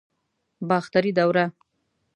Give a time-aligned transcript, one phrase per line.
[0.69, 1.45] باختري دوره